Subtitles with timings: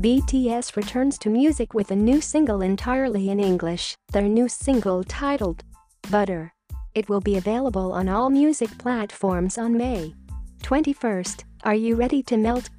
[0.00, 5.62] BTS returns to music with a new single entirely in English, their new single titled
[6.10, 6.54] Butter.
[6.94, 10.14] It will be available on all music platforms on May
[10.62, 11.44] 21st.
[11.64, 12.70] Are you ready to melt?